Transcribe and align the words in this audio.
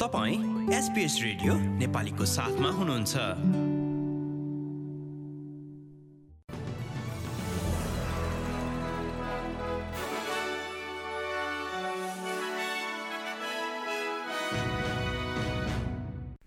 तपाईँ 0.00 0.72
SBS 0.74 1.14
radio 1.22 1.54
नेपालीको 1.78 2.24
साथमा 2.24 2.68
हुनुहुन्छ। 2.68 3.16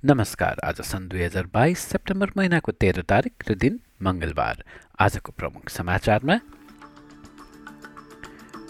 नमस्कार 0.05 0.59
आज 0.63 0.81
सन् 0.81 1.07
दुई 1.09 1.21
हजार 1.21 1.49
बाइस 1.53 1.79
सेप्टेम्बर 1.79 2.31
महिनाको 2.37 2.71
तेह्र 2.73 3.01
तारिक 3.05 3.49
र 3.49 3.55
दिन 3.55 3.79
मङ्गलबार। 4.01 4.63
आजको 4.99 5.31
प्रमुख 5.37 5.69
समाचारमा 5.69 6.39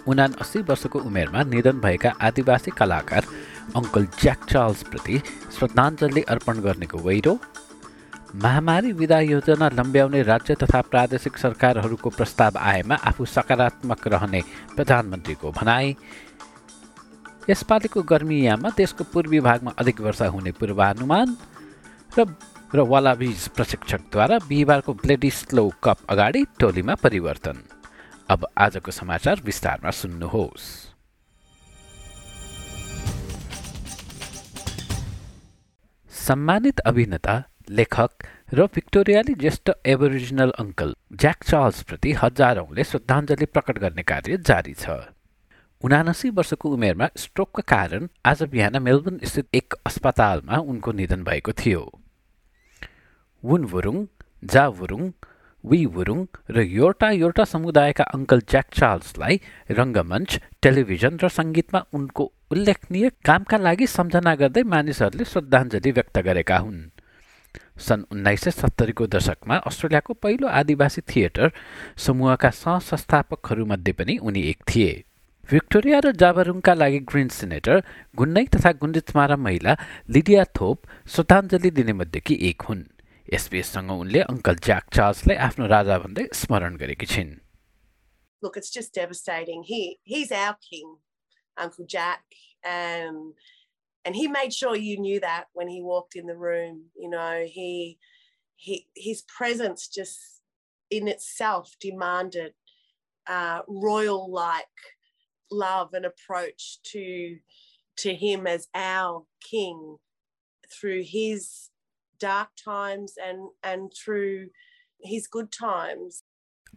उना 0.08 0.26
अस्सी 0.44 0.60
वर्षको 0.68 1.00
उमेरमा 1.00 1.44
निधन 1.48 1.80
भएका 1.80 2.10
आदिवासी 2.22 2.72
कलाकार 2.78 3.24
अङ्कल 3.76 4.06
ज्याक 4.22 4.46
चार्ल्सप्रति 4.50 5.22
श्रद्धाञ्जली 5.58 6.22
अर्पण 6.34 6.60
गर्नेको 6.62 6.98
वैरो 6.98 7.40
महामारी 8.44 8.92
विदा 8.92 9.20
योजना 9.20 9.70
लम्ब्याउने 9.70 10.22
राज्य 10.24 10.56
तथा 10.56 10.82
प्रादेशिक 10.82 11.38
सरकारहरूको 11.38 12.10
प्रस्ताव 12.10 12.58
आएमा 12.58 12.96
आफू 12.96 13.26
सकारात्मक 13.26 14.08
रहने 14.08 14.42
प्रधानमन्त्रीको 14.76 15.52
भनाई 15.52 15.96
यसपालिको 17.50 18.02
गर्मीयाममा 18.02 18.70
देशको 18.78 19.04
पूर्वी 19.04 19.40
भागमा 19.40 19.72
अधिक 19.78 20.02
वर्षा 20.02 20.28
हुने 20.28 20.52
पूर्वानुमान 20.52 21.38
र 22.20 22.26
र 22.76 22.80
वालाबिज 22.90 23.48
प्रशिक्षकद्वारा 23.54 24.38
बिहिबारको 24.50 24.94
ब्लेडी 24.94 25.30
स्लो 25.30 25.70
कप 25.84 25.98
अगाडि 26.10 26.44
टोलीमा 26.60 26.96
परिवर्तन। 26.96 27.58
अब 28.30 28.48
आजको 28.58 28.92
समाचार 28.92 29.42
विस्तारमा 29.46 29.92
सुन्नुहोस्। 29.92 30.93
सम्मानित 36.24 36.80
अभिनेता 36.80 37.34
लेखक 37.70 38.24
र 38.54 38.66
भिक्टोरियाली 38.76 39.34
ज्येष्ठ 39.36 39.70
एबोरिजिनल 39.94 40.52
अङ्कल 40.60 40.94
ज्याक 41.22 41.44
चार्ल्सप्रति 41.44 42.12
हजारौँले 42.14 42.84
श्रद्धाञ्जली 42.84 43.46
प्रकट 43.46 43.80
गर्ने 43.80 44.04
कार्य 44.04 44.38
जारी 44.48 44.74
छ। 44.74 44.96
उनासी 45.84 46.30
वर्षको 46.30 46.70
उमेरमा 46.70 47.10
स्ट्रोकका 47.18 47.64
कारण 47.68 48.08
आज 48.26 48.44
बिहान 48.54 48.82
मेलबर्न 48.82 49.20
स्थित 49.24 49.48
एक 49.54 49.74
अस्पतालमा 49.86 50.58
उनको 50.64 50.92
निधन 50.92 51.24
भएको 51.24 51.52
थियो। 51.60 51.84
वुन 53.44 53.66
वुरुङ 53.66 54.06
जा 54.44 54.68
वुरुङ 54.80 55.12
वी 55.64 55.86
वुरुङ 55.86 56.26
र 56.50 56.62
योर्टा 56.62 57.10
योर्टा 57.12 57.44
समुदायका 57.44 58.04
अङ्कल 58.04 58.40
ज्याक 58.50 58.68
चार्ल्सलाई 58.74 59.40
रङ्गमञ्च 59.72 60.40
टेलिभिजन 60.62 61.20
र 61.24 61.28
सङ्गीतमा 61.30 61.80
उनको 61.94 62.24
उल्लेखनीय 62.52 63.10
कामका 63.26 63.58
लागि 63.58 63.88
सम्झना 63.88 64.36
गर्दै 64.36 64.64
मानिसहरूले 64.64 65.26
श्रद्धाञ्जली 65.26 65.92
व्यक्त 65.92 66.20
गरेका 66.20 66.58
हुन्। 66.58 66.82
सन् 67.80 68.04
उन्नाइस 68.12 68.44
सय 68.44 68.52
सत्तरीको 68.52 69.08
दशकमा 69.08 69.56
अस्ट्रेलियाको 69.70 70.14
पहिलो 70.14 70.48
आदिवासी 70.60 71.02
थिएटर 71.02 71.52
समूहका 71.98 72.50
सहसंस्थापकहरूमध्ये 72.50 73.94
पनि 73.94 74.18
उनी 74.18 74.42
एक 74.50 74.60
थिए। 74.70 74.92
भिक्टोरिया 75.50 76.00
र 76.00 76.12
जाबारुङका 76.12 76.74
लागि 76.74 77.00
ग्रिन 77.10 77.28
सिनेटर 77.28 77.84
गुन्नै 78.16 78.46
तथा 78.46 78.72
गुन्डिचमारा 78.72 79.36
महिला 79.36 79.78
लिडिया 80.10 80.44
थोप 80.56 80.78
श्रद्धाञ्जली 81.08 81.72
दिने 81.72 81.94
मध्येकी 81.94 82.36
एक 82.50 82.62
हुन्। 82.62 82.93
एसपिएससँग 83.39 83.91
उनले 83.93 84.21
अङ्कल 84.33 84.55
ज्याक 84.67 84.85
चार्ल्सलाई 84.97 85.37
आफ्नो 85.49 85.67
राजा 85.75 85.99
भन्दै 86.05 86.25
स्मरण 86.43 86.77
गरेकी 86.85 87.07
छिन् 87.15 87.37
Look, 88.41 88.57
it's 88.57 88.71
just 88.71 88.95
devastating. 88.95 89.65
He 89.65 89.99
he's 90.05 90.31
our 90.31 90.57
king, 90.71 90.99
Uncle 91.57 91.87
Jack. 91.95 92.23
Um, 92.65 93.35
and 94.05 94.15
he 94.15 94.29
made 94.29 94.55
sure 94.55 94.77
you 94.77 94.99
knew 94.99 95.19
that 95.21 95.47
when 95.53 95.69
he 95.69 95.83
walked 95.83 96.15
in 96.15 96.27
the 96.27 96.37
room. 96.37 96.85
You 96.97 97.11
know, 97.11 97.45
he 97.47 97.99
he 98.57 98.87
his 98.95 99.23
presence 99.23 99.89
just 99.89 100.19
in 100.91 101.09
itself 101.09 101.75
demanded 101.81 102.55
uh, 103.27 103.63
royal 103.67 104.31
like 104.31 104.79
love 105.51 105.93
and 105.93 106.05
approach 106.05 106.79
to 106.93 107.39
to 107.97 108.15
him 108.15 108.47
as 108.47 108.69
our 108.75 109.25
king 109.41 109.99
through 110.71 111.03
his 111.03 111.71
dark 112.26 112.54
times 112.66 113.18
and 113.30 113.50
and 113.64 113.92
through 114.02 114.38
his 115.02 115.28
good 115.38 115.52
times. 115.58 116.24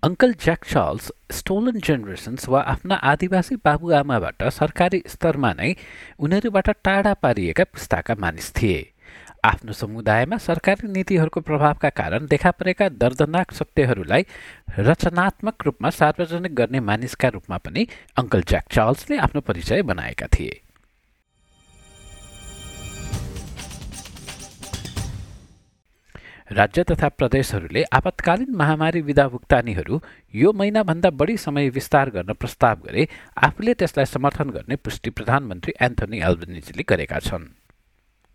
Uncle 0.03 0.33
Jack 0.41 0.65
Charles 0.71 1.11
stolen 1.33 1.79
generations 1.85 2.49
वा 2.49 2.61
आफ्ना 2.73 2.95
आदिवासी 3.11 3.57
बाबुआमाबाट 3.65 4.43
सरकारी 4.57 5.03
स्तरमा 5.13 5.53
नै 5.61 5.71
उनीहरूबाट 6.27 6.69
टाढा 6.89 7.15
पारिएका 7.23 7.65
पुस्ताका 7.77 8.15
मानिस 8.25 8.51
थिए 8.59 8.83
आफ्नो 9.45 9.73
समुदायमा 9.79 10.37
सरकारी 10.45 10.89
नीतिहरूको 10.93 11.41
प्रभावका 11.49 11.91
कारण 12.01 12.27
देखा 12.27 12.51
परेका 12.61 12.89
दर्दनाक 13.03 13.53
सत्यहरूलाई 13.61 14.27
रचनात्मक 14.81 15.67
रूपमा 15.67 15.91
सार्वजनिक 16.01 16.55
गर्ने 16.61 16.81
मानिसका 16.91 17.29
रूपमा 17.37 17.59
पनि 17.67 17.87
अङ्कल 18.17 18.43
ज्याक 18.53 18.73
चार्ल्सले 18.79 19.19
आफ्नो 19.27 19.41
परिचय 19.51 19.83
बनाएका 19.93 20.27
थिए 20.39 20.61
राज्य 26.51 26.83
तथा 26.85 27.09
प्रदेशहरूले 27.11 27.83
आपतकालीन 27.93 28.55
महामारी 28.57 29.01
विधा 29.03 29.27
भुक्तानीहरू 29.29 30.01
यो 30.35 30.53
महिनाभन्दा 30.53 31.11
बढी 31.11 31.37
समय 31.37 31.69
विस्तार 31.69 32.11
गर्न 32.11 32.33
प्रस्ताव 32.33 32.77
गरे 32.87 33.07
आफूले 33.45 33.75
त्यसलाई 33.75 34.05
समर्थन 34.07 34.51
गर्ने 34.51 34.77
पुष्टि 34.79 35.11
प्रधानमन्त्री 35.11 35.75
एन्थोनी 35.83 36.19
एल्बनिजीले 36.23 36.85
गरेका 36.89 37.19
छन्। 37.19 37.51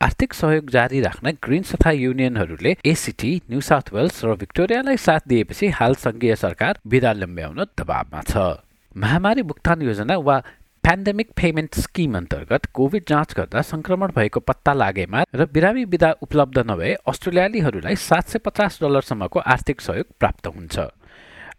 आर्थिक 0.01 0.33
सहयोग 0.33 0.69
जारी 0.69 1.01
राख्न 1.01 1.31
ग्रिन्स 1.39 1.72
तथा 1.75 1.91
युनियनहरूले 1.91 2.75
एसिटी 2.83 3.31
न्यू 3.49 3.61
साउथ 3.61 3.94
वेल्स 3.94 4.23
र 4.25 4.35
भिक्टोरियालाई 4.43 4.97
साथ 4.97 5.28
दिएपछि 5.28 5.67
हाल 5.79 5.95
सङ्घीय 6.03 6.35
सरकार 6.35 6.79
विदा 6.83 7.11
लम्ब्याउन 7.13 7.63
दबावमा 7.79 8.22
छ। 8.28 8.59
महामारी 8.91 9.41
भुक्तान 9.47 9.81
योजना 9.81 10.16
वा 10.19 10.41
पेन्डेमिक 10.84 11.30
पेमेन्ट 11.38 11.75
स्किम 11.78 12.16
अन्तर्गत 12.18 12.66
कोभिड 12.74 13.03
जाँच 13.08 13.34
गर्दा 13.38 13.62
संक्रमण 13.64 14.12
भएको 14.16 14.40
पत्ता 14.42 14.74
लागेमा 14.74 15.24
र 15.36 15.46
बिरामी 15.53 15.84
विधा 15.88 16.09
उपलब्ध 16.22 16.58
नभए 16.69 16.94
अस्ट्रेलियालीहरूलाई 17.08 17.96
सात 18.02 18.30
सय 18.30 18.40
पचास 18.46 18.80
डलरसम्मको 18.81 19.40
आर्थिक 19.53 19.81
सहयोग 19.81 20.08
प्राप्त 20.20 20.47
हुन्छ 20.47 20.86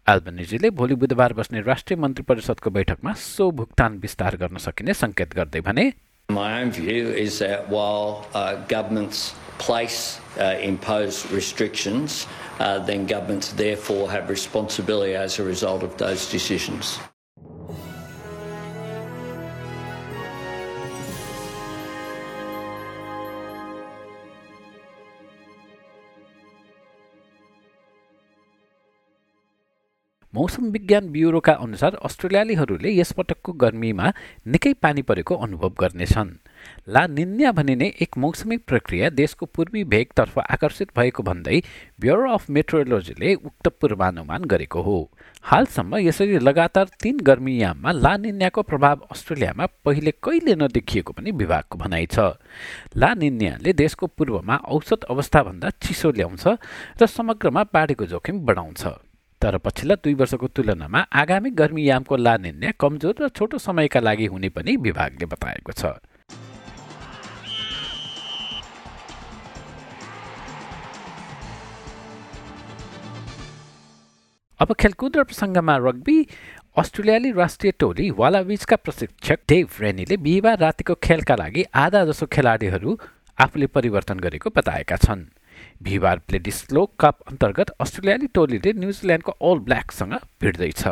एल्बनिजीले 0.09 0.71
भोलि 0.81 0.95
बुधबार 1.03 1.33
बस्ने 1.33 1.61
राष्ट्रिय 1.63 1.99
मन्त्री 2.01 2.25
परिषदको 2.29 2.71
बैठकमा 2.71 3.13
सो 3.21 3.51
भुक्तान 3.61 3.99
विस्तार 4.03 4.37
गर्न 4.43 4.65
सकिने 4.67 4.95
सङ्केत 5.03 5.35
गर्दै 5.35 5.61
भने 5.71 5.93
My 6.29 6.65
view 6.71 7.07
is 7.23 7.39
that 7.39 7.69
while 7.69 8.27
uh, 8.35 8.57
governments 8.67 9.35
place 9.59 10.19
uh, 10.39 10.57
restrictions, 11.31 12.27
uh, 12.59 12.79
then 12.81 13.07
governments 13.07 13.53
therefore 13.55 14.11
have 14.11 14.29
responsibility 14.31 15.15
as 15.17 15.39
a 15.39 15.45
result 15.45 15.83
of 15.83 15.99
those 15.99 16.31
decisions. 16.31 16.99
मौसम 30.35 30.71
विज्ञान 30.73 31.09
ब्युरोका 31.13 31.53
अनुसार 31.61 31.95
अस्ट्रेलियालीहरूले 32.05 32.91
यसपटकको 32.91 33.53
गर्मीमा 33.53 34.13
निकै 34.49 34.73
पानी 34.75 35.03
परेको 35.03 35.35
अनुभव 35.37 35.73
गर्नेछन्। 35.81 36.31
ला 36.89 37.07
निन्या 37.07 37.51
भनिने 37.53 37.87
एक 38.01 38.17
मौसमी 38.17 38.57
प्रक्रिया 38.57 39.11
देशको 39.11 39.47
पूर्वी 39.47 39.83
भेगतर्फ 39.85 40.39
आकर्षित 40.39 40.89
भएको 40.97 41.23
भन्दै 41.23 41.61
ब्युरो 42.01 42.31
अफ 42.33 42.49
मेट्रोलोजीले 42.51 43.35
उक्त 43.35 43.69
पूर्वानुमान 43.77 44.45
गरेको 44.45 44.83
हो। 44.83 44.97
हालसम्म 45.45 45.97
यसरी 45.99 46.39
लगातार 46.39 46.89
तीन 47.03 47.21
गर्मीयाममा 47.21 47.93
ला 47.93 48.17
निन्याको 48.17 48.63
प्रभाव 48.63 49.07
अस्ट्रेलियामा 49.13 49.67
पहिले 49.85 50.17
कहिले 50.23 50.55
नदेखिएको 50.57 51.13
पनि 51.13 51.31
विभागको 51.35 51.79
भनाइ 51.79 52.07
छ। 52.09 52.41
ला 52.97 53.15
निन्याले 53.21 53.73
देशको 53.75 54.07
पूर्वमा 54.07 54.57
औसत 54.57 55.05
अवस्थाभन्दा 55.13 55.71
चिसो 55.83 56.11
ल्याउँछ 56.11 56.45
र 57.03 57.07
समग्रमा 57.07 57.69
बाढीको 57.69 58.07
जोखिम 58.07 58.47
बढाउँछ। 58.47 59.12
तर 59.43 59.57
पछिल्ला 59.59 59.95
दुई 59.99 60.15
वर्षको 60.15 60.47
तुलनामा 60.55 61.01
आगामी 61.19 61.51
गर्मीयामको 61.59 62.17
ला 62.17 62.37
कमजोर 62.79 63.15
र 63.21 63.29
छोटो 63.29 63.59
समयका 63.59 64.01
लागि 64.01 64.27
हुने 64.31 64.49
पनि 64.55 64.77
विभागले 64.79 65.27
बताएको 65.27 65.73
छ। 65.75 65.99
अब 74.61 74.73
खेलकुद 74.79 75.17
र 75.17 75.23
प्रसङ्गमा 75.27 75.77
रग्बी 75.83 76.17
अस्ट्रेलियाली 76.79 77.31
राष्ट्रिय 77.35 77.73
टोली 77.83 78.11
वालाविचका 78.15 78.77
प्रशिक्षक 78.79 79.39
डेभ 79.49 79.69
रेनीले 79.81 80.17
बिहिबार 80.23 80.59
रातिको 80.59 80.95
खेलका 81.03 81.35
लागि 81.35 81.63
आधा 81.75 82.05
जसो 82.07 82.27
खेलाडीहरू 82.31 82.91
आफूले 83.39 83.67
परिवर्तन 83.75 84.19
गरेको 84.23 84.51
बताएका 84.55 84.97
छन्। 85.03 85.27
बिहिबार 85.83 86.19
प्लेडिस्लो 86.29 86.85
कप 87.01 87.19
अन्तर्गत 87.29 87.71
अस्ट्रेलियाली 87.81 88.27
टोलीले 88.35 88.73
न्युजिल्यान्डको 88.73 89.33
अल 89.43 89.59
ब्ल्याकसँग 89.59 90.15
भिड्दैछ। 90.41 90.85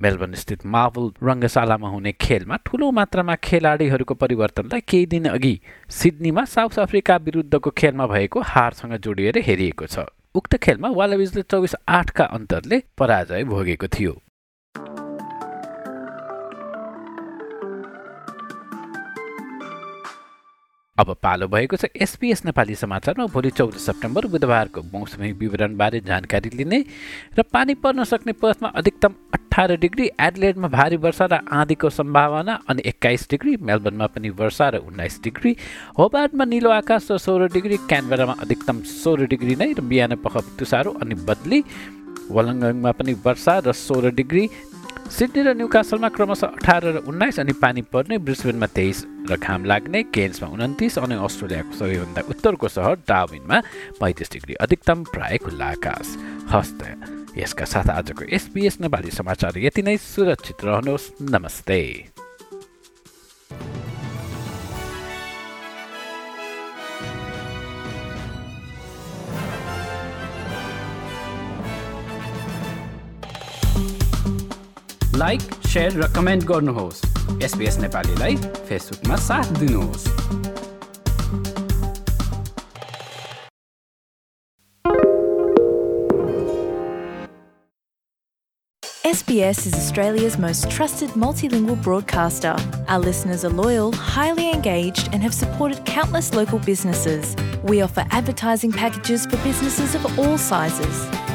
मेलबर्न 0.00 0.34
स्थित 0.34 0.66
मार्बल 0.66 1.10
रङ्गशालामा 1.22 1.88
हुने 1.88 2.12
खेलमा 2.20 2.56
ठूलो 2.66 2.90
मात्रामा 2.90 3.34
खेलाडीहरूको 3.44 4.14
परिवर्तनलाई 4.14 4.80
केही 4.88 5.06
दिन 5.06 5.28
अघि 5.28 5.54
सिडनीमा 5.90 6.44
साउथ 6.44 6.78
अफ्रिका 6.80 7.16
विरुद्धको 7.16 7.70
खेलमा 7.70 8.06
भएको 8.06 8.40
हारसँग 8.40 8.96
जोडिएर 8.96 9.38
हेरिएको 9.46 9.86
छ। 9.86 10.08
उक्त 10.34 10.56
खेलमा 10.56 10.88
वालाविजले 10.88 11.42
चौबिस 11.42 11.74
आठका 11.88 12.24
अन्तरले 12.24 12.82
पराजय 12.98 13.44
भोगेको 13.44 13.86
थियो। 13.88 14.12
अब 20.98 21.14
पालो 21.22 21.46
भएको 21.48 21.76
छ 21.76 21.88
एसपिएस 21.96 22.44
नेपाली 22.44 22.74
समाचारमा 22.74 23.24
भोलि 23.32 23.50
चौध 23.50 23.76
सेप्टेम्बर 23.80 24.26
बुधबारको 24.28 24.80
मौसमी 24.92 25.30
विवरणबारे 25.32 26.00
जानकारी 26.04 26.50
लिने 26.52 26.80
र 27.32 27.42
पानी 27.48 27.74
पर्न 27.80 28.04
सक्ने 28.04 28.32
पथमा 28.36 28.68
अधिकतम 28.76 29.14
अठार 29.34 29.72
डिग्री 29.80 30.10
एडलेडमा 30.20 30.68
भारी 30.68 30.96
वर्षा 30.98 31.26
र 31.32 31.38
आँधीको 31.50 31.90
सम्भावना 31.90 32.58
अनि 32.68 32.82
एक्काइस 32.86 33.26
डिग्री 33.30 33.56
मेलबर्नमा 33.62 34.06
पनि 34.12 34.30
वर्षा 34.36 34.68
र 34.68 34.84
उन्नाइस 34.84 35.20
डिग्री 35.24 35.56
होबार्डमा 35.98 36.44
निलो 36.44 36.70
आकाश 36.72 37.08
र 37.10 37.18
सोह्र 37.18 37.48
डिग्री 37.52 37.76
क्यानबेरामा 37.88 38.34
अधिकतम 38.42 38.82
सोह्र 38.92 39.26
डिग्री 39.32 39.56
नै 39.56 39.72
र 39.72 39.80
बिहान 39.88 40.16
पख 40.20 40.36
तुसारो 40.58 40.92
अनि 41.00 41.14
बदली। 41.24 41.62
वलङ्गङमा 42.30 42.92
पनि 42.92 43.12
वर्षा 43.24 43.58
र 43.64 43.72
सोह्र 43.78 44.10
डिग्री 44.12 44.44
सिडनी 45.12 45.42
र 45.42 45.48
न्युकासलमा 45.56 46.08
क्रमशः 46.08 46.46
अठार 46.46 46.84
र 46.84 46.96
उन्नाइस 47.08 47.40
अनि 47.40 47.52
पानी 47.52 47.82
पर्ने 47.82 48.18
ब्रिस्बेनमा 48.18 48.66
तेइस 48.66 49.04
र 49.30 49.36
घाम 49.36 49.64
लाग्ने 49.64 50.02
केन्समा 50.02 50.48
उन्तिस 50.48 50.98
अनि 50.98 51.14
अस्ट्रेलियाको 51.14 51.72
सबैभन्दा 51.76 52.20
उत्तरको 52.28 52.68
सहर 52.68 52.94
डाविनमा 53.08 53.60
पैँतिस 54.00 54.32
डिग्री 54.32 54.54
अधिकतम 54.54 55.04
प्राय 55.04 55.38
खुल्ला 55.38 55.66
आकाश। 55.66 56.06
हस्त 56.52 56.80
यसका 57.38 57.64
साथ 57.64 57.88
आजको 57.90 58.24
एसपिएस 58.24 58.80
नेपाली 58.80 59.10
समाचार 59.10 59.58
यति 59.58 59.82
नै। 59.82 59.96
सुरक्षित 59.96 60.64
रहनुहोस्। 60.64 61.10
नमस्ते। 61.22 62.11
लाइक 75.21 75.41
सेयर 75.67 75.99
र 76.01 76.07
कमेन्ट 76.15 76.43
गर्नुहोस् 76.51 77.03
एसपिएस 77.43 77.77
नेपालीलाई 77.79 78.35
फेसबुकमा 78.69 79.15
साथ 79.27 79.53
दिनुहोस् 79.59 80.07
SBS 89.07 89.65
is 89.65 89.73
Australia's 89.73 90.37
most 90.37 90.69
trusted 90.69 91.09
multilingual 91.11 91.81
broadcaster. 91.81 92.55
Our 92.87 92.99
listeners 92.99 93.45
are 93.45 93.49
loyal, 93.49 93.93
highly 93.93 94.51
engaged, 94.51 95.09
and 95.13 95.23
have 95.23 95.33
supported 95.33 95.85
countless 95.85 96.33
local 96.33 96.59
businesses. 96.59 97.35
We 97.63 97.81
offer 97.81 98.05
advertising 98.11 98.71
packages 98.71 99.25
for 99.25 99.37
businesses 99.37 99.95
of 99.95 100.19
all 100.19 100.37
sizes. 100.37 101.20